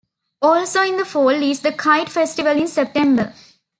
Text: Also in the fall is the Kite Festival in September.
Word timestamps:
Also 0.41 0.81
in 0.81 0.97
the 0.97 1.05
fall 1.05 1.29
is 1.29 1.59
the 1.59 1.71
Kite 1.73 2.09
Festival 2.09 2.57
in 2.57 2.65
September. 2.65 3.35